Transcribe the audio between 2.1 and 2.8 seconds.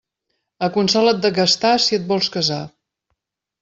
vols casar.